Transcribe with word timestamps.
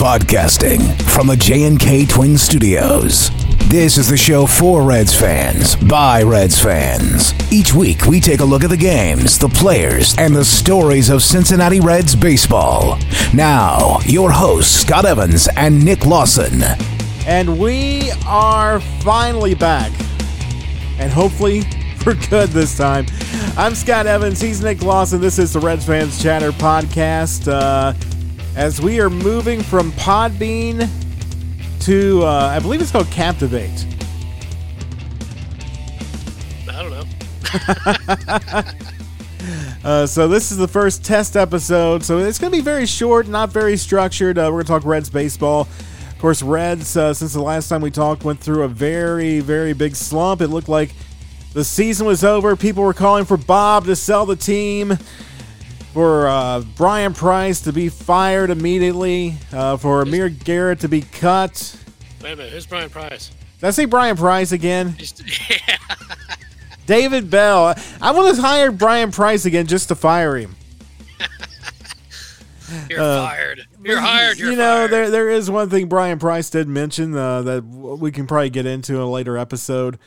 Podcasting 0.00 0.80
from 1.02 1.26
the 1.26 1.36
J&K 1.36 2.06
Twin 2.06 2.38
Studios. 2.38 3.30
This 3.68 3.98
is 3.98 4.08
the 4.08 4.16
show 4.16 4.46
for 4.46 4.82
Reds 4.82 5.14
fans 5.14 5.76
by 5.76 6.22
Reds 6.22 6.58
fans. 6.58 7.34
Each 7.52 7.74
week 7.74 8.06
we 8.06 8.18
take 8.18 8.40
a 8.40 8.44
look 8.44 8.64
at 8.64 8.70
the 8.70 8.78
games, 8.78 9.38
the 9.38 9.50
players, 9.50 10.16
and 10.16 10.34
the 10.34 10.42
stories 10.42 11.10
of 11.10 11.22
Cincinnati 11.22 11.80
Reds 11.80 12.16
baseball. 12.16 12.98
Now, 13.34 13.98
your 14.06 14.30
hosts 14.30 14.80
Scott 14.80 15.04
Evans 15.04 15.50
and 15.54 15.84
Nick 15.84 16.06
Lawson. 16.06 16.62
And 17.26 17.58
we 17.58 18.10
are 18.26 18.80
finally 19.02 19.54
back. 19.54 19.92
And 20.98 21.12
hopefully 21.12 21.60
for 21.96 22.14
good 22.14 22.48
this 22.48 22.74
time. 22.74 23.04
I'm 23.54 23.74
Scott 23.74 24.06
Evans. 24.06 24.40
He's 24.40 24.62
Nick 24.62 24.80
Lawson. 24.80 25.20
This 25.20 25.38
is 25.38 25.52
the 25.52 25.60
Reds 25.60 25.84
Fans 25.84 26.22
Chatter 26.22 26.52
podcast. 26.52 27.52
Uh, 27.52 27.92
as 28.56 28.80
we 28.80 29.00
are 29.00 29.10
moving 29.10 29.62
from 29.62 29.92
Podbean 29.92 30.88
to, 31.80 32.22
uh, 32.22 32.48
I 32.54 32.58
believe 32.58 32.80
it's 32.80 32.90
called 32.90 33.10
Captivate. 33.10 33.86
I 36.68 36.82
don't 36.82 36.90
know. 36.90 38.62
Uh, 39.82 40.06
so 40.06 40.28
this 40.28 40.52
is 40.52 40.58
the 40.58 40.68
first 40.68 41.02
test 41.02 41.36
episode. 41.36 42.04
So 42.04 42.18
it's 42.18 42.38
going 42.38 42.52
to 42.52 42.58
be 42.58 42.62
very 42.62 42.84
short, 42.84 43.26
not 43.26 43.50
very 43.50 43.78
structured. 43.78 44.36
Uh, 44.36 44.42
we're 44.52 44.62
going 44.62 44.64
to 44.64 44.68
talk 44.68 44.84
Reds 44.84 45.08
baseball. 45.08 45.62
Of 45.62 46.18
course, 46.18 46.42
Reds, 46.42 46.96
uh, 46.98 47.14
since 47.14 47.32
the 47.32 47.40
last 47.40 47.68
time 47.68 47.80
we 47.80 47.90
talked, 47.90 48.22
went 48.22 48.40
through 48.40 48.64
a 48.64 48.68
very, 48.68 49.40
very 49.40 49.72
big 49.72 49.96
slump. 49.96 50.42
It 50.42 50.48
looked 50.48 50.68
like 50.68 50.90
the 51.54 51.64
season 51.64 52.06
was 52.06 52.22
over. 52.22 52.56
People 52.56 52.82
were 52.82 52.92
calling 52.92 53.24
for 53.24 53.38
Bob 53.38 53.86
to 53.86 53.96
sell 53.96 54.26
the 54.26 54.36
team, 54.36 54.98
for 55.92 56.28
uh, 56.28 56.60
Brian 56.76 57.12
Price 57.14 57.60
to 57.62 57.72
be 57.72 57.88
fired 57.88 58.50
immediately, 58.50 59.34
uh, 59.52 59.76
for 59.76 60.02
Amir 60.02 60.28
Garrett 60.28 60.80
to 60.80 60.88
be 60.88 61.02
cut. 61.02 61.76
Wait 62.22 62.32
a 62.32 62.36
minute. 62.36 62.52
Who's 62.52 62.66
Brian 62.66 62.90
Price? 62.90 63.30
Did 63.60 63.66
I 63.66 63.70
say 63.70 63.84
Brian 63.86 64.16
Price 64.16 64.52
again? 64.52 64.96
Yeah. 65.50 65.76
David 66.86 67.30
Bell. 67.30 67.74
I 68.02 68.10
want 68.10 68.34
to 68.34 68.42
hire 68.42 68.72
Brian 68.72 69.12
Price 69.12 69.44
again 69.44 69.66
just 69.68 69.88
to 69.88 69.94
fire 69.94 70.36
him. 70.36 70.56
You're 72.88 72.98
fired. 72.98 73.66
You're 73.84 74.00
hired. 74.00 74.38
You're 74.38 74.48
Uh, 74.48 74.50
you 74.50 74.56
know, 74.56 74.76
fired. 74.78 74.90
there 74.90 75.10
there 75.10 75.30
is 75.30 75.50
one 75.50 75.70
thing 75.70 75.86
Brian 75.88 76.18
Price 76.18 76.50
did 76.50 76.66
mention 76.68 77.16
uh, 77.16 77.42
that 77.42 77.64
we 77.64 78.10
can 78.10 78.26
probably 78.26 78.50
get 78.50 78.66
into 78.66 78.94
in 78.96 79.00
a 79.00 79.10
later 79.10 79.36
episode 79.36 79.98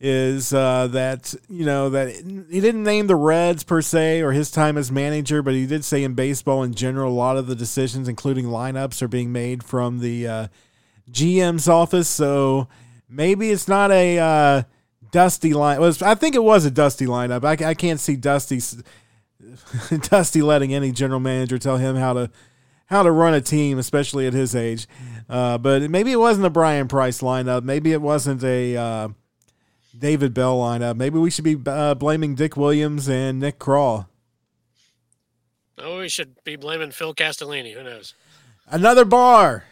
is 0.00 0.52
uh, 0.52 0.86
that 0.88 1.34
you 1.48 1.64
know 1.64 1.90
that 1.90 2.14
he 2.14 2.60
didn't 2.60 2.84
name 2.84 3.08
the 3.08 3.16
Reds 3.16 3.64
per 3.64 3.82
se 3.82 4.20
or 4.20 4.32
his 4.32 4.50
time 4.50 4.78
as 4.78 4.92
manager, 4.92 5.42
but 5.42 5.54
he 5.54 5.66
did 5.66 5.84
say 5.84 6.04
in 6.04 6.14
baseball 6.14 6.62
in 6.62 6.74
general, 6.74 7.12
a 7.12 7.14
lot 7.14 7.36
of 7.36 7.46
the 7.46 7.56
decisions, 7.56 8.08
including 8.08 8.46
lineups, 8.46 9.02
are 9.02 9.08
being 9.08 9.32
made 9.32 9.64
from 9.64 9.98
the 9.98 10.28
uh, 10.28 10.48
GM's 11.10 11.68
office. 11.68 12.08
So 12.08 12.68
maybe 13.08 13.50
it's 13.50 13.66
not 13.66 13.90
a 13.90 14.18
uh, 14.18 14.62
dusty 15.10 15.52
line. 15.52 15.80
Was 15.80 16.00
I 16.00 16.14
think 16.14 16.34
it 16.34 16.44
was 16.44 16.64
a 16.64 16.70
dusty 16.70 17.06
lineup. 17.06 17.44
I, 17.44 17.70
I 17.70 17.74
can't 17.74 18.00
see 18.00 18.16
Dusty 18.16 18.60
Dusty 20.02 20.42
letting 20.42 20.74
any 20.74 20.92
general 20.92 21.20
manager 21.20 21.58
tell 21.58 21.76
him 21.76 21.96
how 21.96 22.12
to 22.12 22.30
how 22.86 23.02
to 23.02 23.10
run 23.10 23.34
a 23.34 23.40
team, 23.40 23.78
especially 23.78 24.26
at 24.26 24.32
his 24.32 24.54
age. 24.54 24.86
Uh, 25.28 25.58
but 25.58 25.90
maybe 25.90 26.10
it 26.10 26.16
wasn't 26.16 26.46
a 26.46 26.50
Brian 26.50 26.88
Price 26.88 27.20
lineup. 27.20 27.62
Maybe 27.62 27.92
it 27.92 28.00
wasn't 28.00 28.42
a 28.42 28.76
uh, 28.76 29.08
David 29.98 30.34
Bell 30.34 30.58
lineup. 30.58 30.96
Maybe 30.96 31.18
we 31.18 31.30
should 31.30 31.44
be 31.44 31.56
uh, 31.66 31.94
blaming 31.94 32.34
Dick 32.34 32.56
Williams 32.56 33.08
and 33.08 33.40
Nick 33.40 33.58
Krall. 33.58 34.06
Oh, 35.78 35.98
we 35.98 36.08
should 36.08 36.42
be 36.44 36.56
blaming 36.56 36.90
Phil 36.90 37.14
Castellini. 37.14 37.74
Who 37.74 37.82
knows? 37.82 38.14
Another 38.66 39.04
bar. 39.04 39.64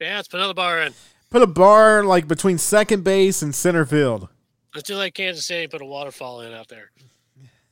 Yeah, 0.00 0.16
let's 0.16 0.28
put 0.28 0.38
another 0.38 0.54
bar 0.54 0.82
in. 0.82 0.92
Put 1.30 1.42
a 1.42 1.46
bar 1.46 2.04
like 2.04 2.28
between 2.28 2.58
second 2.58 3.04
base 3.04 3.42
and 3.42 3.54
center 3.54 3.84
field. 3.84 4.28
Let's 4.74 4.88
do 4.88 4.96
like 4.96 5.14
Kansas 5.14 5.46
City, 5.46 5.68
put 5.68 5.82
a 5.82 5.86
waterfall 5.86 6.40
in 6.42 6.52
out 6.52 6.68
there. 6.68 6.90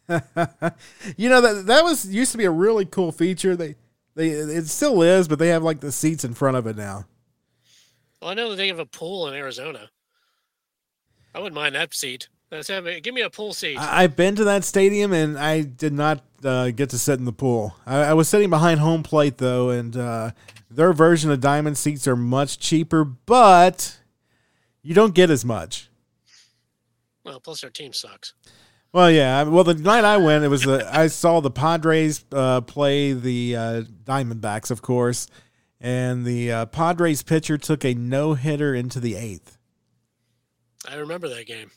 You 1.17 1.29
know 1.29 1.41
that 1.41 1.67
that 1.67 1.85
was 1.85 2.07
used 2.07 2.33
to 2.33 2.39
be 2.39 2.45
a 2.45 2.51
really 2.51 2.85
cool 2.85 3.13
feature. 3.13 3.57
They 3.57 3.77
they 4.15 4.31
it 4.31 4.67
still 4.67 5.01
is, 5.03 5.29
but 5.29 5.39
they 5.39 5.49
have 5.49 5.63
like 5.63 5.81
the 5.81 5.93
seats 5.93 6.25
in 6.25 6.35
front 6.35 6.57
of 6.57 6.67
it 6.67 6.77
now. 6.77 7.07
Well, 8.21 8.31
I 8.31 8.35
know 8.35 8.51
that 8.51 8.57
they 8.57 8.69
have 8.69 8.79
a 8.79 8.87
pool 8.87 9.29
in 9.29 9.35
Arizona. 9.35 9.91
I 11.35 11.39
wouldn't 11.39 11.55
mind 11.55 11.75
that 11.75 11.95
seat. 11.95 12.29
Let's 12.51 12.69
have 12.69 12.87
a, 12.87 13.01
give 13.01 13.15
me 13.15 13.23
a 13.23 13.31
pool 13.31 13.55
seat. 13.55 13.79
I- 13.79 14.03
I've 14.05 14.15
been 14.17 14.37
to 14.37 14.45
that 14.45 14.65
stadium 14.65 15.13
and 15.13 15.39
I 15.39 15.63
did 15.63 15.93
not 15.95 16.23
uh, 16.45 16.71
get 16.71 16.91
to 16.91 16.99
sit 16.99 17.19
in 17.19 17.25
the 17.25 17.33
pool. 17.33 17.75
I, 17.87 17.97
I 17.99 18.13
was 18.13 18.29
sitting 18.29 18.51
behind 18.51 18.81
home 18.81 19.03
plate 19.03 19.39
though, 19.39 19.71
and 19.71 19.97
uh, 19.97 20.33
their 20.71 20.93
version 20.93 21.31
of 21.31 21.41
diamond 21.41 21.79
seats 21.79 22.07
are 22.07 22.17
much 22.17 22.59
cheaper, 22.59 23.05
but 23.05 23.99
you 24.83 24.93
don't 24.95 25.15
get 25.15 25.31
as 25.31 25.45
much. 25.45 25.89
well, 27.25 27.41
plus 27.41 27.61
their 27.63 27.71
team 27.71 27.93
sucks. 27.93 28.35
Well, 28.93 29.11
yeah. 29.11 29.45
Well, 29.45 29.65
the 29.65 29.73
night 29.75 30.05
I 30.05 30.19
went, 30.19 30.45
it 30.45 30.49
was 30.49 30.63
the 30.65 30.87
I 30.93 31.07
saw 31.07 31.41
the 31.41 31.51
Padres 31.51 32.27
uh, 32.31 32.61
play 32.61 33.15
the 33.15 33.57
uh, 33.57 33.83
Diamondbacks, 34.05 34.71
of 34.71 34.83
course, 34.83 35.29
and 35.81 36.27
the 36.27 36.53
uh, 36.53 36.67
Padres 36.67 37.23
pitcher 37.23 37.57
took 37.57 37.87
a 37.87 37.95
no 37.95 38.35
hitter 38.35 38.75
into 38.75 39.01
the 39.01 39.15
eighth. 39.15 39.57
I 40.89 40.97
remember 40.97 41.29
that 41.29 41.47
game. 41.47 41.71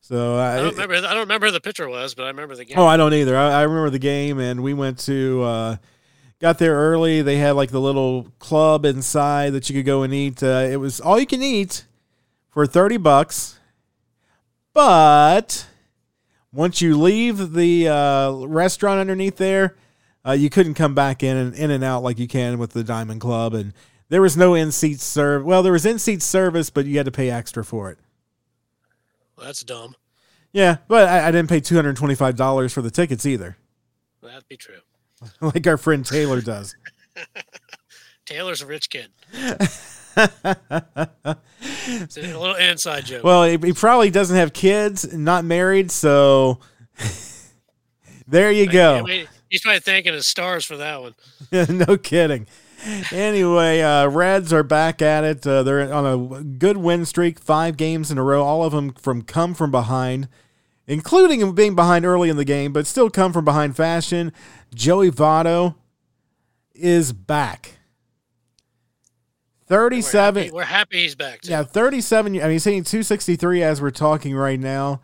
So 0.00 0.36
I 0.36 0.58
uh, 0.58 0.62
don't 0.62 0.72
remember. 0.72 0.94
I 0.94 1.00
don't 1.12 1.20
remember 1.20 1.46
who 1.46 1.52
the 1.52 1.60
pitcher 1.60 1.88
was, 1.88 2.14
but 2.14 2.24
I 2.24 2.28
remember 2.28 2.56
the 2.56 2.64
game. 2.64 2.78
Oh, 2.78 2.86
I 2.86 2.96
don't 2.96 3.14
either. 3.14 3.36
I, 3.36 3.60
I 3.60 3.62
remember 3.62 3.90
the 3.90 3.98
game, 3.98 4.38
and 4.38 4.62
we 4.62 4.74
went 4.74 4.98
to 5.00 5.42
uh, 5.42 5.76
got 6.40 6.58
there 6.58 6.74
early. 6.74 7.22
They 7.22 7.36
had 7.36 7.52
like 7.52 7.70
the 7.70 7.80
little 7.80 8.28
club 8.38 8.84
inside 8.84 9.52
that 9.52 9.68
you 9.68 9.76
could 9.76 9.86
go 9.86 10.02
and 10.02 10.12
eat. 10.12 10.42
Uh, 10.42 10.66
it 10.68 10.78
was 10.78 11.00
all 11.00 11.20
you 11.20 11.26
can 11.26 11.42
eat 11.42 11.84
for 12.48 12.66
thirty 12.66 12.96
bucks, 12.96 13.58
but 14.72 15.66
once 16.52 16.80
you 16.80 16.98
leave 16.98 17.52
the 17.52 17.88
uh, 17.88 18.32
restaurant 18.32 18.98
underneath 19.00 19.36
there, 19.36 19.76
uh, 20.26 20.32
you 20.32 20.50
couldn't 20.50 20.74
come 20.74 20.94
back 20.94 21.22
in 21.22 21.36
and 21.36 21.54
in 21.54 21.70
and 21.70 21.84
out 21.84 22.02
like 22.02 22.18
you 22.18 22.26
can 22.26 22.58
with 22.58 22.72
the 22.72 22.82
Diamond 22.82 23.20
Club, 23.20 23.54
and 23.54 23.72
there 24.10 24.20
was 24.20 24.36
no 24.36 24.54
in 24.54 24.70
seat 24.72 25.00
serve. 25.00 25.44
Well, 25.44 25.62
there 25.62 25.72
was 25.72 25.86
in 25.86 25.98
seat 25.98 26.20
service, 26.20 26.68
but 26.68 26.84
you 26.84 26.98
had 26.98 27.06
to 27.06 27.12
pay 27.12 27.30
extra 27.30 27.64
for 27.64 27.90
it. 27.90 27.98
Well, 29.36 29.46
that's 29.46 29.64
dumb. 29.64 29.96
Yeah, 30.52 30.78
but 30.88 31.08
I, 31.08 31.28
I 31.28 31.30
didn't 31.30 31.48
pay 31.48 31.60
two 31.60 31.76
hundred 31.76 31.96
twenty 31.96 32.14
five 32.16 32.36
dollars 32.36 32.72
for 32.74 32.82
the 32.82 32.90
tickets 32.90 33.24
either. 33.24 33.56
That'd 34.22 34.48
be 34.48 34.56
true. 34.56 34.80
like 35.40 35.66
our 35.66 35.76
friend 35.78 36.04
Taylor 36.04 36.40
does. 36.40 36.76
Taylor's 38.26 38.62
a 38.62 38.66
rich 38.66 38.90
kid. 38.90 39.10
it's 39.32 40.18
a 42.16 42.20
little 42.20 42.54
inside 42.56 43.04
joke. 43.04 43.24
Well, 43.24 43.44
he, 43.44 43.56
he 43.58 43.72
probably 43.72 44.10
doesn't 44.10 44.36
have 44.36 44.52
kids, 44.52 45.12
not 45.16 45.44
married, 45.44 45.90
so 45.90 46.58
there 48.28 48.50
you 48.52 48.64
I 48.64 48.72
go. 48.72 49.02
mean, 49.04 49.26
he's 49.48 49.62
probably 49.62 49.80
thanking 49.80 50.12
his 50.12 50.26
stars 50.26 50.64
for 50.64 50.76
that 50.76 51.00
one. 51.00 51.14
no 51.52 51.96
kidding. 51.96 52.46
Anyway, 53.12 53.80
uh, 53.80 54.08
Reds 54.08 54.52
are 54.52 54.62
back 54.62 55.02
at 55.02 55.24
it. 55.24 55.46
Uh, 55.46 55.62
they're 55.62 55.92
on 55.92 56.06
a 56.06 56.42
good 56.42 56.76
win 56.76 57.04
streak, 57.04 57.38
five 57.38 57.76
games 57.76 58.10
in 58.10 58.18
a 58.18 58.22
row, 58.22 58.42
all 58.42 58.64
of 58.64 58.72
them 58.72 58.92
from 58.92 59.22
come 59.22 59.54
from 59.54 59.70
behind, 59.70 60.28
including 60.86 61.54
being 61.54 61.74
behind 61.74 62.04
early 62.04 62.30
in 62.30 62.36
the 62.36 62.44
game, 62.44 62.72
but 62.72 62.86
still 62.86 63.10
come 63.10 63.32
from 63.32 63.44
behind 63.44 63.76
fashion. 63.76 64.32
Joey 64.74 65.10
Votto 65.10 65.74
is 66.74 67.12
back. 67.12 67.78
We're 69.68 69.76
37. 69.76 70.42
happy, 70.42 70.52
we're 70.52 70.64
happy 70.64 71.02
he's 71.02 71.14
back. 71.14 71.42
Too. 71.42 71.50
Yeah, 71.50 71.62
37. 71.62 72.36
I 72.36 72.38
mean, 72.40 72.50
he's 72.50 72.64
hitting 72.64 72.82
263 72.82 73.62
as 73.62 73.80
we're 73.80 73.90
talking 73.90 74.34
right 74.34 74.58
now, 74.58 75.00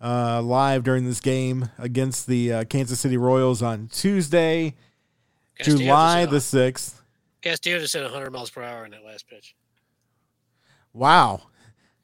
uh, 0.00 0.40
live 0.40 0.82
during 0.84 1.04
this 1.04 1.20
game 1.20 1.68
against 1.76 2.26
the 2.26 2.52
uh, 2.52 2.64
Kansas 2.64 3.00
City 3.00 3.18
Royals 3.18 3.62
on 3.62 3.88
Tuesday, 3.88 4.76
July 5.60 6.24
the 6.24 6.38
6th. 6.38 6.94
Castillo 7.48 7.78
just 7.78 7.94
hit 7.94 8.02
100 8.02 8.30
miles 8.30 8.50
per 8.50 8.62
hour 8.62 8.84
in 8.84 8.90
that 8.90 9.02
last 9.06 9.26
pitch. 9.26 9.54
Wow. 10.92 11.40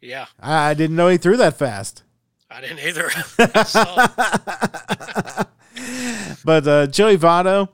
Yeah, 0.01 0.25
I, 0.41 0.71
I 0.71 0.75
didn't 0.75 0.97
know 0.97 1.09
he 1.09 1.19
threw 1.19 1.37
that 1.37 1.59
fast. 1.59 2.03
I 2.51 2.63
didn't 2.63 2.79
either. 2.79 3.11
I 3.39 3.63
saw 3.65 4.09
it. 5.37 5.47
But 6.45 6.67
uh, 6.69 6.87
Joey 6.87 7.19
Votto 7.19 7.69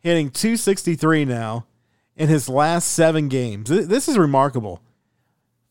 hitting 0.00 0.30
263 0.30 1.24
now 1.24 1.66
in 2.16 2.28
his 2.28 2.48
last 2.48 2.88
seven 2.92 3.28
games. 3.28 3.68
This 3.68 4.08
is 4.08 4.16
remarkable. 4.18 4.80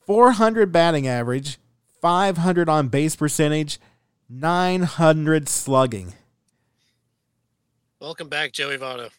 400 0.06 0.72
batting 0.72 1.08
average, 1.08 1.60
500 2.02 2.68
on 2.70 2.88
base 2.90 3.16
percentage, 3.16 3.80
900 4.30 5.48
slugging. 5.50 6.14
Welcome 8.02 8.28
back, 8.30 8.52
Joey 8.54 8.78
Votto. 8.78 9.10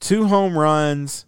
two 0.00 0.26
home 0.26 0.56
runs, 0.58 1.24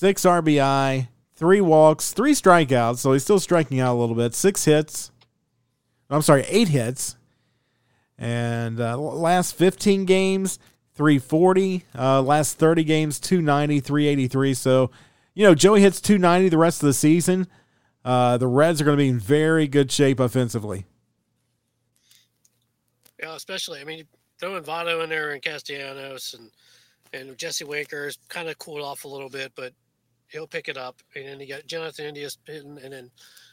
six 0.00 0.22
RBI, 0.22 1.08
three 1.34 1.60
walks, 1.60 2.14
three 2.14 2.32
strikeouts. 2.32 2.96
So 2.96 3.12
he's 3.12 3.22
still 3.22 3.38
striking 3.38 3.80
out 3.80 3.94
a 3.94 4.00
little 4.00 4.14
bit. 4.14 4.34
Six 4.34 4.64
hits. 4.64 5.10
I'm 6.08 6.22
sorry, 6.22 6.42
eight 6.48 6.68
hits. 6.68 7.18
And 8.16 8.80
uh, 8.80 8.96
last 8.96 9.56
15 9.56 10.06
games, 10.06 10.58
340. 10.94 11.84
Uh, 11.94 12.22
last 12.22 12.58
30 12.58 12.82
games, 12.82 13.20
290, 13.20 13.80
383. 13.80 14.54
So, 14.54 14.90
you 15.34 15.44
know, 15.44 15.54
Joey 15.54 15.82
hits 15.82 16.00
290 16.00 16.48
the 16.48 16.56
rest 16.56 16.82
of 16.82 16.86
the 16.86 16.94
season. 16.94 17.46
Uh, 18.02 18.38
the 18.38 18.46
Reds 18.46 18.80
are 18.80 18.86
going 18.86 18.96
to 18.96 19.02
be 19.04 19.08
in 19.10 19.18
very 19.18 19.68
good 19.68 19.92
shape 19.92 20.18
offensively. 20.18 20.86
Yeah, 23.22 23.34
especially, 23.34 23.80
I 23.80 23.84
mean, 23.84 24.06
throwing 24.38 24.62
Votto 24.62 25.04
in 25.04 25.10
there 25.10 25.32
and 25.32 25.42
Castellanos 25.42 26.32
and 26.32 26.50
and 27.12 27.36
Jesse 27.36 27.64
Winker's 27.64 28.18
kind 28.28 28.48
of 28.48 28.56
cooled 28.58 28.82
off 28.82 29.04
a 29.04 29.08
little 29.08 29.28
bit, 29.28 29.52
but 29.56 29.72
he'll 30.30 30.46
pick 30.46 30.68
it 30.68 30.76
up. 30.76 31.02
And 31.14 31.26
then 31.26 31.40
you 31.40 31.48
got 31.48 31.66
Jonathan 31.66 32.06
India's 32.06 32.38
and 32.46 32.78
then 32.78 33.10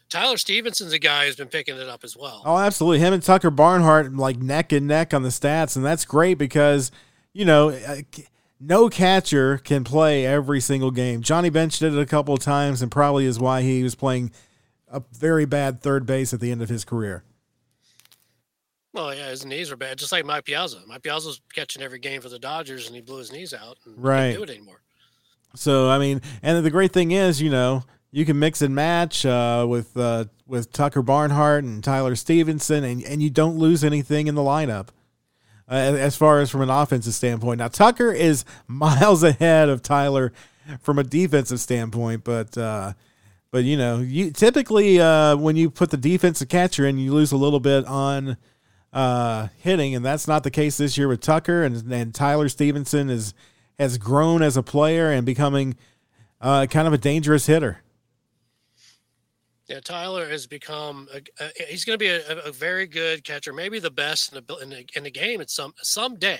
Tyler 0.09 0.38
Stephenson's 0.38 0.94
a 0.94 1.00
guy 1.00 1.25
who's 1.25 1.35
been 1.35 1.50
picking 1.50 1.75
it 1.75 1.89
up 1.89 2.03
as 2.03 2.15
well. 2.15 2.41
Oh, 2.45 2.57
absolutely. 2.57 3.00
Him 3.00 3.13
and 3.13 3.24
Tucker 3.24 3.50
Barnhart 3.50 4.13
like 4.13 4.38
neck 4.38 4.71
and 4.71 4.88
neck 4.88 5.13
on 5.13 5.24
the 5.24 5.29
stats, 5.29 5.75
and 5.75 5.85
that's 5.85 6.06
great 6.06 6.38
because 6.38 6.91
you 7.33 7.45
know 7.45 7.69
uh, 7.69 7.97
no 8.59 8.89
catcher 8.89 9.57
can 9.57 9.83
play 9.83 10.25
every 10.25 10.62
single 10.62 10.91
game. 10.91 11.21
Johnny 11.21 11.50
Bench 11.50 11.79
did 11.79 11.94
it 11.94 12.00
a 12.00 12.06
couple 12.06 12.33
of 12.33 12.39
times, 12.39 12.81
and 12.81 12.91
probably 12.91 13.25
is 13.25 13.39
why 13.39 13.62
he 13.62 13.83
was 13.83 13.95
playing 13.95 14.31
a 14.88 15.03
very 15.12 15.45
bad 15.45 15.81
third 15.81 16.06
base 16.06 16.33
at 16.33 16.39
the 16.39 16.51
end 16.51 16.62
of 16.62 16.69
his 16.69 16.85
career. 16.85 17.23
Well, 18.94 19.13
yeah, 19.13 19.30
his 19.30 19.45
knees 19.45 19.69
were 19.69 19.75
bad, 19.75 20.00
just 20.00 20.12
like 20.12 20.25
Mike 20.25 20.45
Piazza. 20.45 20.81
Mike 20.88 21.03
Piazza 21.03 21.27
was 21.27 21.41
catching 21.53 21.83
every 21.83 22.00
game 22.00 22.21
for 22.21 22.30
the 22.30 22.39
Dodgers, 22.39 22.88
and 22.88 22.95
he 22.95 23.01
blew 23.01 23.18
his 23.18 23.31
knees 23.31 23.53
out. 23.53 23.77
And 23.85 24.01
right. 24.01 24.31
Couldn't 24.31 24.47
do 24.47 24.51
it 24.51 24.56
anymore. 24.56 24.81
So 25.55 25.89
I 25.89 25.99
mean, 25.99 26.21
and 26.41 26.65
the 26.65 26.71
great 26.71 26.91
thing 26.91 27.11
is, 27.11 27.41
you 27.41 27.49
know, 27.49 27.83
you 28.11 28.25
can 28.25 28.39
mix 28.39 28.61
and 28.61 28.73
match 28.73 29.25
uh, 29.25 29.65
with 29.67 29.95
uh, 29.97 30.25
with 30.45 30.71
Tucker 30.71 31.01
Barnhart 31.01 31.63
and 31.63 31.83
Tyler 31.83 32.15
Stephenson, 32.15 32.83
and 32.83 33.03
and 33.03 33.21
you 33.21 33.29
don't 33.29 33.57
lose 33.57 33.83
anything 33.83 34.27
in 34.27 34.35
the 34.35 34.41
lineup. 34.41 34.89
Uh, 35.69 35.73
as 35.73 36.15
far 36.15 36.39
as 36.39 36.49
from 36.49 36.61
an 36.61 36.69
offensive 36.69 37.13
standpoint, 37.13 37.59
now 37.59 37.67
Tucker 37.67 38.11
is 38.11 38.45
miles 38.67 39.23
ahead 39.23 39.69
of 39.69 39.81
Tyler 39.81 40.31
from 40.81 40.99
a 40.99 41.03
defensive 41.03 41.59
standpoint, 41.59 42.23
but 42.23 42.57
uh, 42.57 42.94
but 43.51 43.63
you 43.63 43.77
know, 43.77 43.99
you 43.99 44.31
typically 44.31 44.99
uh, 44.99 45.35
when 45.35 45.55
you 45.55 45.69
put 45.69 45.91
the 45.91 45.97
defensive 45.97 46.49
catcher 46.49 46.85
in, 46.85 46.97
you 46.97 47.13
lose 47.13 47.31
a 47.31 47.38
little 47.38 47.59
bit 47.59 47.85
on 47.85 48.38
uh, 48.94 49.47
hitting, 49.59 49.95
and 49.95 50.05
that's 50.05 50.27
not 50.27 50.44
the 50.44 50.51
case 50.51 50.77
this 50.77 50.97
year 50.97 51.07
with 51.07 51.21
Tucker 51.21 51.63
and 51.63 51.91
and 51.91 52.15
Tyler 52.15 52.49
Stephenson 52.49 53.09
is 53.09 53.33
has 53.77 53.97
grown 53.97 54.41
as 54.41 54.57
a 54.57 54.63
player 54.63 55.12
and 55.12 55.25
becoming 55.25 55.75
uh, 56.41 56.65
kind 56.68 56.88
of 56.88 56.94
a 56.94 56.97
dangerous 56.97 57.45
hitter. 57.45 57.79
Yeah, 59.68 59.81
Tyler 59.81 60.29
has 60.29 60.47
become. 60.47 61.09
A, 61.13 61.21
a, 61.44 61.65
he's 61.68 61.83
going 61.83 61.95
to 61.95 62.03
be 62.03 62.07
a, 62.07 62.38
a, 62.45 62.51
very 62.51 62.88
good 62.88 63.25
catcher, 63.25 63.51
maybe 63.51 63.79
the 63.79 63.91
best 63.91 64.33
in 64.33 64.41
the 64.41 64.56
in 64.57 64.69
the, 64.69 64.85
in 64.95 65.03
the 65.03 65.12
game 65.12 65.41
at 65.41 65.50
some 65.50 65.74
someday. 65.81 66.39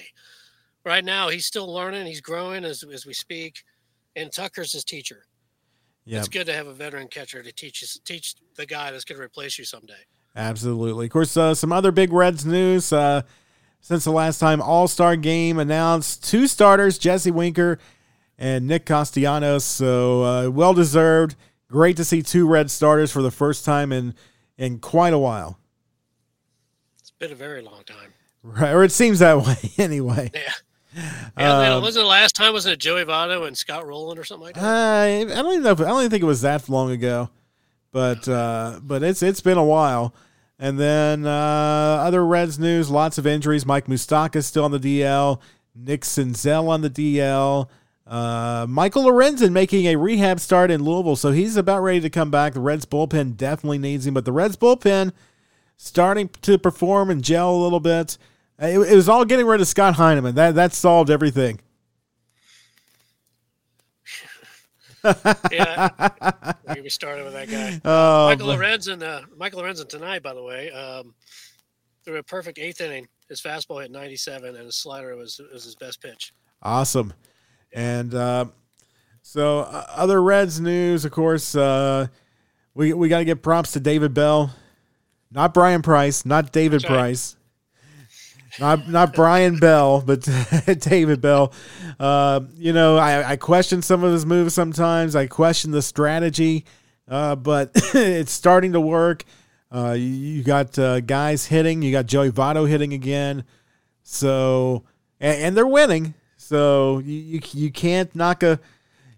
Right 0.86 1.04
now, 1.04 1.28
he's 1.28 1.46
still 1.46 1.72
learning. 1.72 2.06
He's 2.06 2.22
growing 2.22 2.64
as 2.64 2.84
as 2.84 3.06
we 3.06 3.14
speak, 3.14 3.64
and 4.16 4.32
Tucker's 4.32 4.72
his 4.72 4.86
teacher. 4.86 5.26
Yeah, 6.06 6.20
it's 6.20 6.30
good 6.30 6.46
to 6.46 6.54
have 6.54 6.68
a 6.68 6.74
veteran 6.74 7.10
catcher 7.10 7.44
to 7.44 7.52
teach 7.52 8.02
teach 8.06 8.36
the 8.56 8.66
guy 8.66 8.92
that's 8.92 9.04
going 9.04 9.18
to 9.18 9.24
replace 9.24 9.60
you 9.60 9.66
someday. 9.66 10.06
Absolutely. 10.38 11.08
Of 11.08 11.12
course, 11.12 11.36
uh, 11.36 11.54
some 11.54 11.74
other 11.74 11.92
big 11.92 12.14
Reds 12.14 12.46
news 12.46 12.94
uh, 12.94 13.24
since 13.80 14.04
the 14.04 14.12
last 14.12 14.40
time 14.40 14.62
All 14.62 14.88
Star 14.88 15.16
game 15.16 15.60
announced 15.60 16.24
two 16.24 16.48
starters, 16.48 16.98
Jesse 16.98 17.32
Winker 17.32 17.80
and 18.38 18.68
Nick 18.68 18.86
Castellanos. 18.86 19.64
So 19.64 20.24
uh, 20.24 20.50
well 20.50 20.74
deserved. 20.74 21.36
Great 21.70 21.98
to 21.98 22.06
see 22.06 22.22
two 22.22 22.48
red 22.48 22.72
starters 22.72 23.12
for 23.12 23.22
the 23.22 23.32
first 23.32 23.66
time 23.66 23.92
in 23.92 24.14
in 24.58 24.80
quite 24.80 25.14
a 25.14 25.20
while. 25.20 25.60
It's 27.00 27.12
been 27.12 27.32
a 27.32 27.36
very 27.36 27.62
long 27.62 27.84
time. 27.86 28.14
Right, 28.44 28.72
or 28.72 28.84
it 28.84 28.92
seems 28.92 29.20
that 29.20 29.38
way 29.46 29.72
anyway. 29.78 30.32
Yeah. 30.34 30.54
Yeah, 31.38 31.76
um, 31.76 31.84
wasn't 31.84 32.06
the 32.06 32.10
last 32.10 32.36
time 32.36 32.54
was 32.54 32.66
it 32.66 32.80
Joey 32.80 33.04
Votto 33.04 33.46
and 33.46 33.56
Scott 33.56 33.86
Rolen 33.86 34.18
or 34.18 34.24
something 34.24 34.46
like 34.46 34.56
that? 34.56 34.64
I, 34.64 35.20
I 35.22 35.24
don't 35.26 35.52
even 35.52 35.64
know. 35.64 35.72
If, 35.72 35.82
I 35.82 35.84
don't 35.84 36.00
even 36.00 36.10
think 36.10 36.24
it 36.24 36.28
was 36.28 36.42
that 36.42 36.68
long 36.70 36.90
ago, 36.90 37.30
but 37.92 38.28
uh, 38.28 38.80
but 38.82 39.04
it's 39.04 39.22
it's 39.22 39.42
been 39.42 39.60
a 39.60 39.64
while. 39.64 40.16
And 40.60 40.80
then 40.80 41.26
uh, 41.26 41.30
other 41.30 42.26
Reds 42.26 42.58
news: 42.58 42.90
lots 42.90 43.18
of 43.18 43.28
injuries. 43.28 43.66
Mike 43.66 43.86
Moustakas 43.86 44.44
still 44.44 44.66
on 44.66 44.72
the 44.72 44.80
DL. 44.80 45.40
Nick 45.76 46.02
Senzel 46.02 46.68
on 46.70 46.82
the 46.82 46.90
DL. 46.90 47.70
Uh, 48.08 48.66
Michael 48.70 49.04
Lorenzen 49.04 49.52
making 49.52 49.86
a 49.86 49.98
rehab 49.98 50.40
start 50.40 50.72
in 50.72 50.84
Louisville, 50.84 51.18
so 51.18 51.32
he's 51.32 51.58
about 51.58 51.82
ready 51.82 52.00
to 52.00 52.10
come 52.10 52.32
back. 52.32 52.54
The 52.54 52.62
Reds 52.62 52.86
bullpen 52.86 53.36
definitely 53.36 53.78
needs 53.78 54.08
him, 54.08 54.14
but 54.14 54.26
the 54.26 54.32
Reds 54.32 54.56
bullpen 54.56 55.12
starting 55.76 56.30
to 56.42 56.58
perform 56.58 57.10
and 57.10 57.24
gel 57.24 57.54
a 57.54 57.62
little 57.62 57.82
bit. 57.82 58.18
It, 58.60 58.80
it 58.80 58.96
was 58.96 59.10
all 59.10 59.26
getting 59.26 59.46
rid 59.46 59.62
of 59.62 59.68
Scott 59.68 59.96
Heineman. 59.96 60.36
That 60.36 60.56
that 60.56 60.74
solved 60.74 61.10
everything. 61.10 61.60
yeah, 65.52 66.54
we 66.76 66.90
started 66.90 67.24
with 67.24 67.34
that 67.34 67.50
guy. 67.50 67.82
Oh, 67.86 68.28
Michael 68.28 68.48
Lorenzen. 68.48 69.02
Uh, 69.02 69.22
Michael 69.38 69.62
Lorenzen 69.62 69.88
tonight, 69.88 70.24
by 70.24 70.34
the 70.34 70.44
way, 70.44 70.72
um, 70.72 71.14
threw 72.04 72.18
a 72.18 72.24
perfect 72.24 72.60
eighth 72.60 72.82
inning. 72.82 73.08
His 73.30 73.42
fastball 73.42 73.82
hit 73.82 73.92
97, 73.92 74.56
and 74.56 74.66
his 74.66 74.76
slider 74.76 75.16
was 75.16 75.40
was 75.52 75.64
his 75.64 75.76
best 75.76 76.02
pitch. 76.02 76.34
Awesome. 76.62 77.14
And 77.74 78.14
uh, 78.14 78.46
so, 79.22 79.60
uh, 79.60 79.86
other 79.90 80.22
Reds 80.22 80.60
news, 80.60 81.06
of 81.06 81.12
course, 81.12 81.56
uh, 81.56 82.08
we 82.74 82.94
we 82.94 83.10
got 83.10 83.20
to 83.20 83.26
give 83.26 83.42
props 83.42 83.72
to 83.74 83.80
David 83.80 84.14
Bell, 84.14 84.54
not 85.32 85.54
Brian 85.54 85.82
Price, 85.82 86.26
not 86.26 86.52
David 86.52 86.84
right. 86.84 86.90
Price, 86.90 87.37
not 88.60 88.88
not 88.88 89.14
Brian 89.14 89.58
Bell, 89.58 90.02
but 90.02 90.22
David 90.80 91.22
Bell. 91.22 91.54
Uh, 92.00 92.42
you 92.56 92.74
know, 92.74 92.98
I, 92.98 93.32
I 93.32 93.36
question 93.36 93.82
some 93.82 94.04
of 94.04 94.12
his 94.12 94.26
moves 94.26 94.54
sometimes. 94.54 95.16
I 95.16 95.28
question 95.28 95.72
the 95.72 95.82
strategy, 95.82 96.66
uh, 97.08 97.36
but 97.36 97.72
it's 97.76 98.32
starting 98.32 98.74
to 98.74 98.82
work. 98.82 99.24
Uh, 99.72 99.92
you, 99.92 100.06
you, 100.06 100.44
got 100.44 100.78
uh, 100.80 101.02
guys 101.02 101.46
hitting. 101.46 101.82
You 101.82 101.92
got 101.92 102.06
Joey 102.06 102.32
Votto 102.32 102.68
hitting 102.68 102.94
again. 102.94 103.44
So, 104.04 104.84
and, 105.20 105.42
and 105.42 105.58
they're 105.58 105.68
winning. 105.68 106.14
So 106.38 107.00
you, 107.00 107.16
you, 107.16 107.42
you 107.52 107.72
can't 107.72 108.14
knock 108.16 108.44
a 108.44 108.60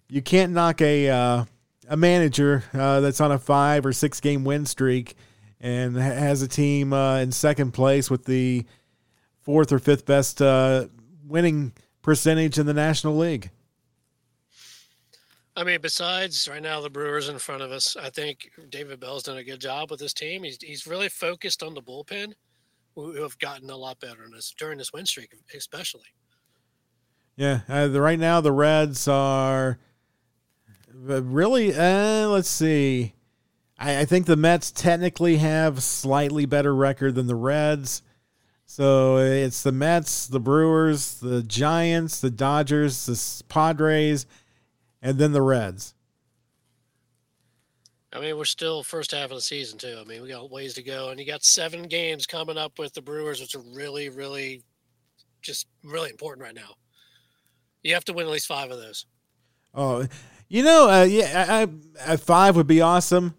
you 0.09 0.21
can't 0.21 0.51
knock 0.53 0.81
a 0.81 1.09
uh, 1.09 1.45
a 1.87 1.97
manager 1.97 2.63
uh, 2.73 2.99
that's 3.01 3.21
on 3.21 3.31
a 3.31 3.39
five 3.39 3.85
or 3.85 3.93
six 3.93 4.19
game 4.19 4.43
win 4.43 4.65
streak 4.65 5.15
and 5.61 5.95
has 5.95 6.41
a 6.41 6.47
team 6.47 6.93
in 6.93 7.31
second 7.31 7.71
place 7.73 8.09
with 8.09 8.25
the 8.25 8.65
fourth 9.49 9.71
or 9.71 9.79
fifth 9.79 10.05
best 10.05 10.43
uh, 10.43 10.85
winning 11.27 11.73
percentage 12.03 12.59
in 12.59 12.67
the 12.67 12.73
National 12.73 13.17
League. 13.17 13.49
I 15.55 15.63
mean, 15.63 15.81
besides 15.81 16.47
right 16.47 16.61
now 16.61 16.81
the 16.81 16.89
Brewers 16.91 17.29
in 17.29 17.39
front 17.39 17.63
of 17.63 17.71
us, 17.71 17.97
I 17.97 18.11
think 18.11 18.51
David 18.69 18.99
Bell's 18.99 19.23
done 19.23 19.37
a 19.37 19.43
good 19.43 19.59
job 19.59 19.89
with 19.89 19.99
his 19.99 20.13
team. 20.13 20.43
He's 20.43 20.59
he's 20.61 20.85
really 20.85 21.09
focused 21.09 21.63
on 21.63 21.73
the 21.73 21.81
bullpen, 21.81 22.33
who 22.93 23.13
have 23.23 23.39
gotten 23.39 23.71
a 23.71 23.75
lot 23.75 23.99
better 23.99 24.23
in 24.23 24.29
this 24.31 24.53
during 24.55 24.77
this 24.77 24.93
win 24.93 25.07
streak, 25.07 25.33
especially. 25.57 26.05
Yeah, 27.35 27.61
uh, 27.67 27.87
the, 27.87 28.01
right 28.01 28.19
now 28.19 28.41
the 28.41 28.51
Reds 28.51 29.07
are 29.07 29.79
really. 30.93 31.73
Uh, 31.73 32.27
let's 32.27 32.49
see. 32.49 33.15
I, 33.79 34.01
I 34.01 34.05
think 34.05 34.27
the 34.27 34.37
Mets 34.37 34.69
technically 34.69 35.37
have 35.37 35.81
slightly 35.81 36.45
better 36.45 36.75
record 36.75 37.15
than 37.15 37.25
the 37.25 37.33
Reds. 37.33 38.03
So 38.71 39.17
it's 39.17 39.63
the 39.63 39.71
Mets, 39.71 40.27
the 40.27 40.39
Brewers, 40.39 41.15
the 41.15 41.41
Giants, 41.41 42.21
the 42.21 42.29
Dodgers, 42.29 43.07
the 43.07 43.43
Padres, 43.49 44.27
and 45.01 45.17
then 45.17 45.31
the 45.31 45.41
Reds. 45.41 45.95
I 48.13 48.19
mean, 48.19 48.37
we're 48.37 48.45
still 48.45 48.83
first 48.83 49.09
half 49.09 49.31
of 49.31 49.37
the 49.37 49.41
season 49.41 49.79
too. 49.79 49.97
I 49.99 50.03
mean, 50.03 50.21
we 50.21 50.29
got 50.29 50.51
ways 50.51 50.75
to 50.75 50.83
go, 50.83 51.09
and 51.09 51.19
you 51.19 51.25
got 51.25 51.43
seven 51.43 51.87
games 51.87 52.27
coming 52.27 52.59
up 52.59 52.77
with 52.77 52.93
the 52.93 53.01
Brewers, 53.01 53.41
which 53.41 53.55
are 53.55 53.63
really, 53.73 54.09
really, 54.09 54.61
just 55.41 55.65
really 55.83 56.11
important 56.11 56.43
right 56.43 56.53
now. 56.53 56.75
You 57.81 57.95
have 57.95 58.05
to 58.05 58.13
win 58.13 58.27
at 58.27 58.31
least 58.31 58.47
five 58.47 58.69
of 58.69 58.77
those. 58.77 59.07
Oh, 59.73 60.05
you 60.47 60.61
know, 60.61 60.87
uh, 60.87 61.05
yeah, 61.05 61.45
I, 61.49 62.13
I, 62.13 62.17
five 62.17 62.55
would 62.55 62.67
be 62.67 62.81
awesome. 62.81 63.33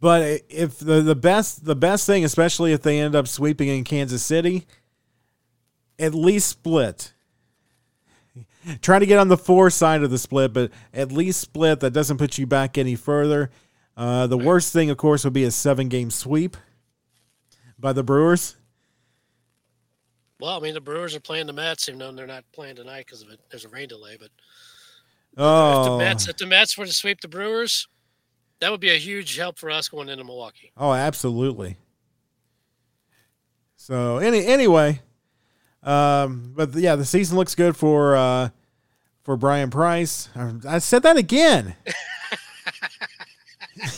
But 0.00 0.42
if 0.48 0.78
the, 0.78 1.02
the 1.02 1.14
best 1.14 1.64
the 1.64 1.76
best 1.76 2.06
thing, 2.06 2.24
especially 2.24 2.72
if 2.72 2.82
they 2.82 2.98
end 2.98 3.14
up 3.14 3.28
sweeping 3.28 3.68
in 3.68 3.84
Kansas 3.84 4.22
City, 4.22 4.66
at 5.98 6.14
least 6.14 6.48
split. 6.48 7.12
Try 8.82 8.98
to 8.98 9.06
get 9.06 9.18
on 9.18 9.28
the 9.28 9.36
four 9.36 9.70
side 9.70 10.02
of 10.02 10.10
the 10.10 10.18
split, 10.18 10.52
but 10.52 10.70
at 10.92 11.12
least 11.12 11.40
split. 11.40 11.80
That 11.80 11.92
doesn't 11.92 12.18
put 12.18 12.38
you 12.38 12.46
back 12.46 12.76
any 12.76 12.94
further. 12.94 13.50
Uh, 13.96 14.26
the 14.26 14.38
worst 14.38 14.72
thing, 14.72 14.90
of 14.90 14.96
course, 14.96 15.24
would 15.24 15.32
be 15.32 15.44
a 15.44 15.50
seven 15.50 15.88
game 15.88 16.10
sweep 16.10 16.56
by 17.78 17.92
the 17.92 18.02
Brewers. 18.02 18.56
Well, 20.40 20.56
I 20.56 20.60
mean, 20.60 20.74
the 20.74 20.80
Brewers 20.80 21.14
are 21.14 21.20
playing 21.20 21.46
the 21.46 21.52
Mets, 21.52 21.88
even 21.88 21.98
though 21.98 22.12
they're 22.12 22.26
not 22.26 22.44
playing 22.52 22.76
tonight 22.76 23.04
because 23.06 23.20
of 23.22 23.28
it. 23.30 23.40
There's 23.50 23.66
a 23.66 23.68
rain 23.68 23.88
delay. 23.88 24.16
But 24.18 24.30
oh, 25.36 25.80
if 25.80 25.90
the 25.90 25.98
Mets, 25.98 26.28
if 26.28 26.36
the 26.38 26.46
Mets 26.46 26.78
were 26.78 26.86
to 26.86 26.92
sweep 26.92 27.20
the 27.20 27.28
Brewers, 27.28 27.88
that 28.60 28.70
would 28.70 28.80
be 28.80 28.90
a 28.90 28.98
huge 28.98 29.36
help 29.36 29.58
for 29.58 29.70
us 29.70 29.88
going 29.88 30.08
into 30.08 30.24
Milwaukee. 30.24 30.72
Oh, 30.76 30.92
absolutely. 30.92 31.76
So 33.76 34.18
any 34.18 34.44
anyway, 34.46 35.00
Um, 35.82 36.52
but 36.54 36.74
yeah, 36.74 36.96
the 36.96 37.04
season 37.04 37.36
looks 37.38 37.54
good 37.54 37.76
for 37.76 38.14
uh, 38.16 38.50
for 39.22 39.36
Brian 39.36 39.70
Price. 39.70 40.28
I 40.68 40.78
said 40.78 41.02
that 41.04 41.16
again. 41.16 41.74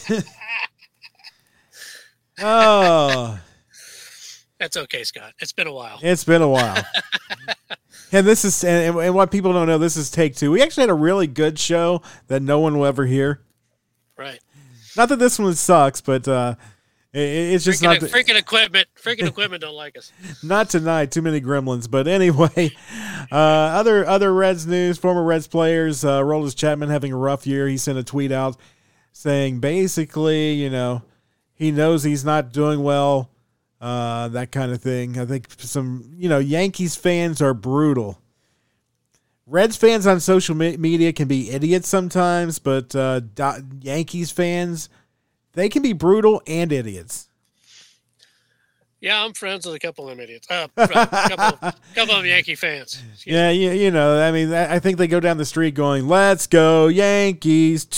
oh, 2.40 3.38
That's 4.58 4.76
okay, 4.76 5.02
Scott. 5.04 5.32
It's 5.40 5.52
been 5.52 5.66
a 5.66 5.72
while. 5.72 5.98
it's 6.02 6.24
been 6.24 6.42
a 6.42 6.48
while. 6.48 6.84
and 8.12 8.26
this 8.26 8.44
is 8.44 8.62
and, 8.64 8.96
and 8.96 9.14
what 9.14 9.30
people 9.30 9.52
don't 9.52 9.66
know. 9.66 9.78
This 9.78 9.96
is 9.96 10.10
take 10.10 10.36
two. 10.36 10.50
We 10.52 10.62
actually 10.62 10.82
had 10.82 10.90
a 10.90 10.94
really 10.94 11.26
good 11.26 11.58
show 11.58 12.02
that 12.28 12.40
no 12.42 12.60
one 12.60 12.78
will 12.78 12.86
ever 12.86 13.06
hear. 13.06 13.40
Right. 14.16 14.38
Not 14.96 15.08
that 15.08 15.18
this 15.18 15.38
one 15.38 15.54
sucks, 15.54 16.00
but 16.00 16.26
uh, 16.28 16.54
it, 17.12 17.18
it's 17.20 17.64
just 17.64 17.82
Freaking, 17.82 17.84
not. 17.84 18.00
the- 18.00 18.08
freaking 18.08 18.38
equipment. 18.38 18.88
Freaking 19.02 19.26
equipment 19.28 19.62
don't 19.62 19.74
like 19.74 19.96
us. 19.96 20.12
Not 20.42 20.70
tonight. 20.70 21.10
Too 21.10 21.22
many 21.22 21.40
gremlins. 21.40 21.90
But 21.90 22.08
anyway, 22.08 22.70
uh, 23.32 23.36
other 23.36 24.06
other 24.06 24.32
Reds 24.32 24.66
news. 24.66 24.98
Former 24.98 25.22
Reds 25.22 25.46
players. 25.46 26.04
Uh, 26.04 26.20
Roldis 26.20 26.56
Chapman 26.56 26.88
having 26.90 27.12
a 27.12 27.16
rough 27.16 27.46
year. 27.46 27.68
He 27.68 27.76
sent 27.76 27.98
a 27.98 28.04
tweet 28.04 28.32
out 28.32 28.56
saying 29.12 29.60
basically, 29.60 30.54
you 30.54 30.70
know, 30.70 31.02
he 31.54 31.70
knows 31.70 32.02
he's 32.02 32.24
not 32.24 32.52
doing 32.52 32.82
well. 32.82 33.28
Uh, 33.80 34.28
that 34.28 34.52
kind 34.52 34.70
of 34.70 34.80
thing. 34.80 35.18
I 35.18 35.24
think 35.26 35.48
some, 35.58 36.12
you 36.16 36.28
know, 36.28 36.38
Yankees 36.38 36.94
fans 36.94 37.42
are 37.42 37.52
brutal. 37.52 38.21
Reds 39.52 39.76
fans 39.76 40.06
on 40.06 40.18
social 40.18 40.54
media 40.54 41.12
can 41.12 41.28
be 41.28 41.50
idiots 41.50 41.86
sometimes, 41.86 42.58
but 42.58 42.96
uh, 42.96 43.20
Yankees 43.82 44.30
fans, 44.30 44.88
they 45.52 45.68
can 45.68 45.82
be 45.82 45.92
brutal 45.92 46.40
and 46.46 46.72
idiots. 46.72 47.28
Yeah, 48.98 49.22
I'm 49.22 49.34
friends 49.34 49.66
with 49.66 49.74
a 49.74 49.78
couple 49.78 50.08
of 50.08 50.16
them 50.16 50.20
idiots. 50.20 50.50
Uh, 50.50 50.68
a 50.74 50.86
couple, 50.88 51.44
of, 51.68 51.74
couple 51.94 52.14
of 52.14 52.24
Yankee 52.24 52.54
fans. 52.54 53.02
Excuse 53.12 53.34
Yeah, 53.34 53.50
you, 53.50 53.72
you 53.72 53.90
know, 53.90 54.18
I 54.22 54.32
mean, 54.32 54.54
I 54.54 54.76
I 54.76 54.78
think 54.78 54.96
they 54.96 55.06
go 55.06 55.20
down 55.20 55.36
the 55.36 55.44
street 55.44 55.74
going, 55.74 56.08
"Let's 56.08 56.46
go 56.46 56.86
Yankees." 56.86 57.88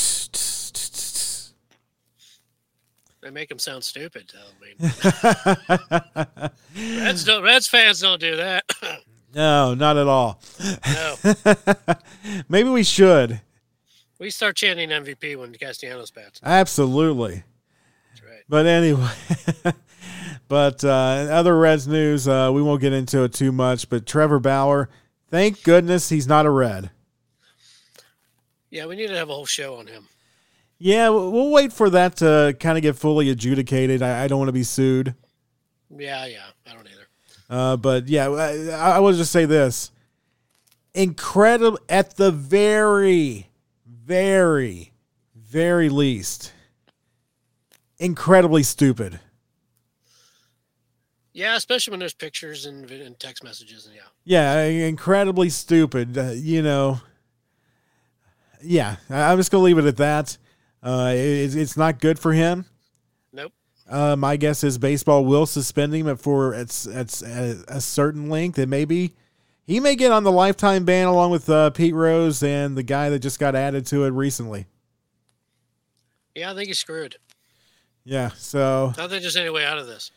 They 3.21 3.31
make 3.31 3.49
them 3.49 3.61
sound 3.61 3.85
stupid. 3.85 4.33
I 4.35 4.51
mean, 4.61 6.51
Reds 7.05 7.25
don't. 7.25 7.45
Reds 7.45 7.69
fans 7.69 8.01
don't 8.01 8.21
do 8.21 8.35
that. 8.37 8.65
No, 9.35 9.75
not 9.75 9.97
at 9.97 10.07
all. 10.07 10.41
no, 10.87 11.17
Maybe 12.49 12.69
we 12.69 12.83
should. 12.85 13.41
we 14.19 14.31
start 14.31 14.57
chanting 14.57 14.91
MVP 14.91 15.37
when 15.37 15.53
Castellanos 15.55 16.11
bats. 16.11 16.41
Absolutely. 16.43 17.43
That's 18.11 18.23
right. 18.23 18.43
But 18.49 18.67
anyway, 18.67 19.11
but 20.49 20.85
uh, 20.85 20.89
other 20.89 21.59
Reds 21.59 21.89
news, 21.89 22.29
uh, 22.29 22.51
we 22.55 22.63
won't 22.63 22.81
get 22.81 22.93
into 22.93 23.23
it 23.25 23.33
too 23.33 23.51
much. 23.53 23.89
But 23.89 24.07
Trevor 24.07 24.39
Bauer, 24.39 24.89
thank 25.31 25.63
goodness 25.65 26.09
he's 26.11 26.29
not 26.29 26.47
a 26.47 26.51
Red. 26.51 26.91
Yeah, 28.71 28.87
we 28.87 28.97
need 28.97 29.09
to 29.09 29.17
have 29.17 29.29
a 29.31 29.33
whole 29.33 29.47
show 29.47 29.77
on 29.77 29.87
him. 29.87 30.09
Yeah, 30.79 31.09
we'll 31.09 31.51
wait 31.51 31.73
for 31.73 31.89
that 31.91 32.17
to 32.17 32.57
kind 32.59 32.77
of 32.77 32.83
get 32.83 32.97
fully 32.97 33.31
adjudicated. 33.31 34.03
I, 34.03 34.25
I 34.25 34.29
don't 34.29 34.39
want 34.39 34.49
to 34.49 34.53
be 34.53 34.65
sued. 34.65 35.15
Yeah, 35.97 36.27
yeah, 36.27 36.43
I 36.69 36.73
don't 36.75 36.87
either. 36.89 37.04
Uh, 37.55 37.77
but 37.77 38.09
yeah, 38.09 38.29
I, 38.29 38.97
I 38.97 38.99
will 38.99 39.13
just 39.13 39.31
say 39.31 39.45
this: 39.45 39.93
incredible 40.93 41.79
at 41.89 42.17
the 42.17 42.33
very, 42.33 43.49
very, 43.87 44.93
very 45.37 45.89
least, 45.89 46.53
incredibly 48.01 48.65
stupid. 48.65 49.21
Yeah, 51.33 51.55
especially 51.55 51.93
when 51.93 52.01
there's 52.01 52.13
pictures 52.13 52.67
and, 52.67 52.91
and 52.91 53.17
text 53.21 53.45
messages 53.45 53.87
and 53.87 53.95
yeah. 53.95 54.03
Yeah, 54.25 54.87
incredibly 54.89 55.49
stupid. 55.49 56.19
Uh, 56.19 56.33
you 56.35 56.61
know. 56.61 57.03
Yeah, 58.61 58.97
I'm 59.09 59.39
just 59.39 59.53
gonna 59.53 59.63
leave 59.63 59.79
it 59.79 59.85
at 59.85 59.99
that. 59.99 60.39
Uh, 60.83 61.13
it, 61.15 61.55
it's 61.55 61.77
not 61.77 62.01
good 62.01 62.19
for 62.19 62.33
him. 62.33 62.65
Uh, 63.89 64.17
my 64.17 64.37
guess 64.37 64.65
is 64.65 64.79
baseball 64.79 65.25
will 65.25 65.47
suspend 65.47 65.95
him 65.95 66.17
for 66.17 66.55
it's 66.55 66.87
it's 66.87 67.23
a, 67.23 67.63
a 67.69 67.81
certain 67.81 68.31
length. 68.31 68.59
It 68.59 68.69
may 68.69 68.85
be 68.85 69.13
he 69.67 69.81
may 69.81 69.95
get 69.95 70.11
on 70.11 70.25
the 70.25 70.33
lifetime 70.33 70.85
ban 70.85 71.07
along 71.07 71.31
with 71.31 71.49
uh, 71.49 71.71
Pete 71.71 71.95
Rose 71.95 72.43
and 72.43 72.77
the 72.77 72.83
guy 72.83 73.11
that 73.11 73.19
just 73.21 73.39
got 73.39 73.55
added 73.55 73.87
to 73.87 74.05
it 74.05 74.11
recently. 74.11 74.67
Yeah, 76.35 76.51
I 76.51 76.55
think 76.55 76.69
he's 76.69 76.79
screwed. 76.79 77.17
Yeah, 78.05 78.31
so 78.37 78.93
I 78.99 79.07
think 79.07 79.23
there's 79.23 79.37
any 79.37 79.51
way 79.51 79.65
out 79.65 79.79
of 79.79 79.87
this. 79.87 80.11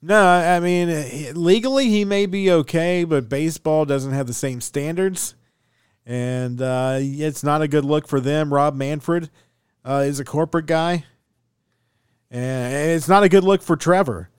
no, 0.00 0.24
I 0.24 0.60
mean 0.60 1.34
legally 1.34 1.88
he 1.88 2.04
may 2.04 2.26
be 2.26 2.50
okay, 2.50 3.04
but 3.04 3.28
baseball 3.28 3.84
doesn't 3.84 4.12
have 4.12 4.26
the 4.26 4.34
same 4.34 4.60
standards, 4.60 5.34
and 6.06 6.60
uh, 6.60 6.98
it's 7.00 7.42
not 7.42 7.62
a 7.62 7.68
good 7.68 7.84
look 7.84 8.06
for 8.06 8.20
them. 8.20 8.52
Rob 8.52 8.74
Manfred 8.74 9.30
uh, 9.84 10.04
is 10.06 10.20
a 10.20 10.24
corporate 10.24 10.66
guy, 10.66 11.04
and 12.32 12.74
it's 12.90 13.08
not 13.08 13.22
a 13.22 13.28
good 13.28 13.44
look 13.44 13.62
for 13.62 13.76
Trevor. 13.76 14.30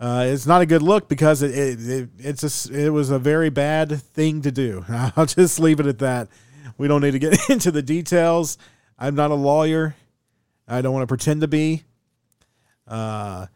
Uh, 0.00 0.24
it's 0.26 0.46
not 0.46 0.60
a 0.60 0.66
good 0.66 0.82
look 0.82 1.08
because 1.08 1.40
it, 1.42 1.56
it, 1.56 1.88
it 1.88 2.08
it's 2.18 2.68
a 2.68 2.86
it 2.86 2.90
was 2.90 3.10
a 3.10 3.18
very 3.18 3.48
bad 3.48 4.02
thing 4.02 4.42
to 4.42 4.50
do. 4.50 4.84
I'll 4.88 5.24
just 5.24 5.60
leave 5.60 5.80
it 5.80 5.86
at 5.86 6.00
that. 6.00 6.28
We 6.76 6.88
don't 6.88 7.00
need 7.00 7.12
to 7.12 7.18
get 7.20 7.38
into 7.48 7.70
the 7.70 7.82
details. 7.82 8.58
I'm 8.98 9.14
not 9.14 9.30
a 9.30 9.34
lawyer. 9.34 9.94
I 10.66 10.82
don't 10.82 10.92
want 10.92 11.04
to 11.04 11.06
pretend 11.06 11.42
to 11.42 11.48
be. 11.48 11.84
Uh, 12.86 13.46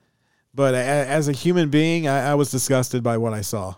but 0.55 0.75
as 0.75 1.29
a 1.29 1.33
human 1.33 1.69
being, 1.69 2.09
I, 2.09 2.31
I 2.31 2.35
was 2.35 2.51
disgusted 2.51 3.03
by 3.03 3.19
what 3.19 3.33
I 3.33 3.41
saw. 3.41 3.75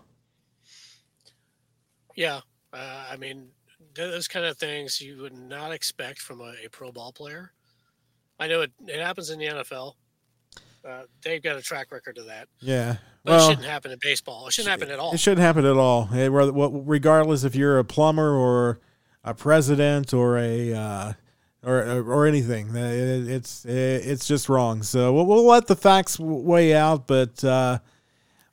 Yeah, 2.15 2.41
uh, 2.73 3.05
I 3.11 3.17
mean, 3.17 3.49
those 3.95 4.27
kind 4.27 4.45
of 4.45 4.57
things 4.57 5.01
you 5.01 5.21
would 5.21 5.37
not 5.37 5.71
expect 5.71 6.19
from 6.19 6.41
a, 6.41 6.53
a 6.65 6.69
pro 6.69 6.91
ball 6.91 7.11
player. 7.11 7.51
I 8.41 8.47
know 8.47 8.61
it, 8.61 8.71
it 8.87 8.99
happens 8.99 9.29
in 9.29 9.37
the 9.39 9.45
NFL. 9.45 9.93
Uh, 10.83 11.03
they've 11.23 11.43
got 11.43 11.55
a 11.55 11.61
track 11.61 11.91
record 11.91 12.17
of 12.17 12.25
that, 12.25 12.47
Yeah. 12.59 12.95
but 13.23 13.39
it 13.39 13.47
shouldn't 13.47 13.67
happen 13.67 13.91
in 13.91 13.99
baseball. 14.01 14.47
It 14.47 14.53
shouldn't 14.53 14.71
happen 14.71 14.89
at 14.91 14.97
all. 14.97 15.13
it 15.13 15.19
shouldn't 15.19 15.41
happen 15.41 15.63
at 15.63 15.77
all. 15.77 16.09
Regardless 16.11 17.43
if 17.43 17.55
you're 17.55 17.77
a 17.77 17.83
plumber 17.85 18.33
or 18.35 18.79
a 19.23 19.35
president 19.35 20.11
or 20.11 20.39
a 20.39 20.73
uh, 20.73 21.13
or 21.63 21.83
or 22.01 22.25
anything, 22.25 22.75
it, 22.75 23.29
it's 23.29 23.63
it, 23.65 24.07
it's 24.07 24.27
just 24.27 24.49
wrong. 24.49 24.81
So 24.81 25.13
we'll, 25.13 25.27
we'll 25.27 25.45
let 25.45 25.67
the 25.67 25.75
facts 25.75 26.19
weigh 26.19 26.73
out. 26.73 27.05
But 27.05 27.43
uh, 27.43 27.77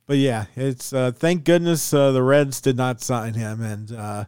but 0.06 0.18
yeah, 0.18 0.46
it's 0.54 0.92
uh, 0.92 1.12
thank 1.12 1.44
goodness 1.44 1.94
uh, 1.94 2.12
the 2.12 2.22
Reds 2.22 2.60
did 2.60 2.76
not 2.76 3.00
sign 3.00 3.32
him, 3.32 3.62
and 3.62 3.90
uh, 3.92 4.24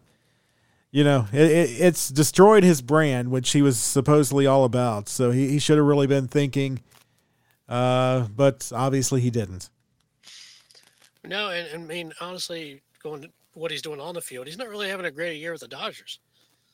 you 0.90 1.04
know 1.04 1.26
it, 1.32 1.50
it, 1.50 1.70
it's 1.80 2.08
destroyed 2.08 2.64
his 2.64 2.82
brand, 2.82 3.30
which 3.30 3.52
he 3.52 3.62
was 3.62 3.78
supposedly 3.78 4.46
all 4.46 4.64
about. 4.64 5.08
So 5.08 5.30
he, 5.30 5.48
he 5.48 5.58
should 5.58 5.76
have 5.78 5.86
really 5.86 6.06
been 6.06 6.28
thinking. 6.28 6.80
Uh, 7.68 8.26
but 8.34 8.70
obviously 8.74 9.20
he 9.20 9.30
didn't. 9.30 9.70
No, 11.24 11.50
and, 11.50 11.68
and 11.68 11.84
I 11.84 11.86
mean, 11.86 12.12
honestly, 12.20 12.82
going 13.02 13.22
to 13.22 13.28
what 13.54 13.70
he's 13.70 13.82
doing 13.82 14.00
on 14.00 14.14
the 14.14 14.20
field, 14.20 14.46
he's 14.46 14.58
not 14.58 14.68
really 14.68 14.88
having 14.88 15.06
a 15.06 15.10
great 15.10 15.38
year 15.38 15.52
with 15.52 15.60
the 15.60 15.68
Dodgers. 15.68 16.18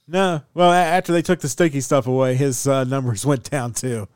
No. 0.09 0.43
Well, 0.55 0.73
a- 0.73 0.77
after 0.77 1.13
they 1.13 1.23
took 1.23 1.41
the 1.41 1.49
sticky 1.49 1.81
stuff 1.81 2.07
away, 2.07 2.35
his 2.35 2.67
uh, 2.67 2.85
numbers 2.85 3.27
went 3.27 3.51
down 3.51 3.73
too. 3.73 4.09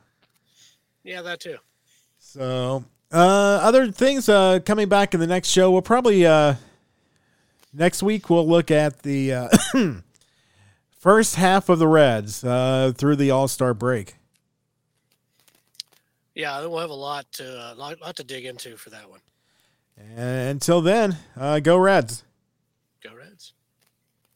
Yeah, 1.02 1.22
that 1.22 1.40
too. 1.40 1.56
So, 2.18 2.84
uh, 3.12 3.16
other 3.62 3.90
things 3.90 4.28
uh, 4.28 4.60
coming 4.64 4.88
back 4.88 5.14
in 5.14 5.20
the 5.20 5.26
next 5.26 5.48
show, 5.48 5.70
we'll 5.70 5.82
probably 5.82 6.24
uh, 6.26 6.54
next 7.72 8.02
week 8.02 8.30
we'll 8.30 8.48
look 8.48 8.70
at 8.70 9.02
the 9.02 9.32
uh, 9.32 9.48
first 10.90 11.36
half 11.36 11.68
of 11.68 11.78
the 11.78 11.88
Reds 11.88 12.44
uh, 12.44 12.92
through 12.96 13.16
the 13.16 13.30
All 13.30 13.48
Star 13.48 13.74
break. 13.74 14.16
Yeah, 16.34 16.64
we'll 16.66 16.78
have 16.78 16.90
a 16.90 16.94
lot 16.94 17.30
to 17.32 17.44
uh, 17.44 17.74
lot, 17.76 18.00
lot 18.00 18.16
to 18.16 18.24
dig 18.24 18.44
into 18.44 18.76
for 18.76 18.90
that 18.90 19.10
one. 19.10 19.20
And 19.98 20.50
until 20.50 20.80
then, 20.80 21.16
uh, 21.36 21.60
go 21.60 21.76
Reds. 21.76 22.24